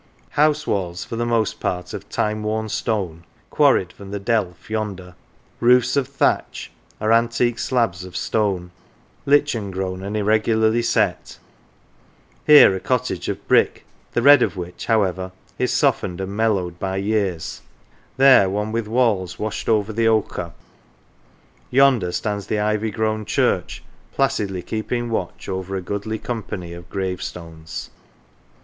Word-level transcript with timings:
House 0.31 0.65
walls, 0.65 1.05
for 1.05 1.15
the 1.15 1.27
most 1.27 1.59
part 1.59 1.93
of 1.93 2.09
time 2.09 2.41
worn 2.41 2.69
stone, 2.69 3.23
quarried 3.51 3.93
from 3.93 4.09
the 4.09 4.19
"delf" 4.19 4.67
yonder, 4.67 5.13
roofs 5.59 5.95
of 5.95 6.07
thatch, 6.07 6.71
or 6.99 7.13
antique 7.13 7.59
slabs 7.59 8.03
of 8.03 8.17
stone, 8.17 8.71
lichen 9.27 9.69
grown, 9.69 10.01
and 10.01 10.17
irregularly 10.17 10.81
set; 10.81 11.37
here 12.47 12.75
a 12.75 12.79
cottage 12.79 13.29
of 13.29 13.47
brick, 13.47 13.85
the 14.13 14.23
red 14.23 14.41
of 14.41 14.57
which, 14.57 14.87
however, 14.87 15.31
is 15.59 15.71
softened 15.71 16.19
and 16.19 16.35
mellowed 16.35 16.79
by 16.79 16.97
years, 16.97 17.61
there 18.17 18.49
one 18.49 18.71
with 18.71 18.87
walls 18.87 19.37
washed 19.37 19.69
over 19.69 19.93
with 19.93 20.03
ochre. 20.07 20.51
Yonder 21.69 22.11
stands 22.11 22.47
the 22.47 22.57
ivy 22.59 22.89
grown 22.89 23.23
church 23.23 23.83
placidly 24.11 24.63
keeping 24.63 25.11
watch 25.11 25.47
over 25.47 25.75
a 25.75 25.81
goodly 25.83 26.17
company 26.17 26.73
of 26.73 26.85
11 26.85 26.89
THORN 26.89 26.89
LEIGH 26.89 26.91
gravestones. 27.07 27.89